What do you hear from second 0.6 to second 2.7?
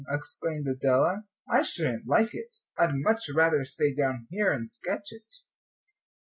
Adela, "I shouldn't like it.